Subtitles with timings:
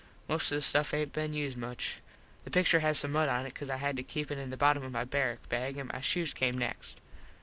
[0.27, 1.99] Most of the stuff aint been used much.
[2.43, 4.57] The pictur has some mud on it cause I had to keep it in the
[4.57, 6.99] bottom of my barrak bag an my shoes came next.